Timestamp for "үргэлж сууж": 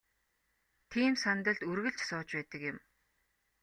1.71-2.29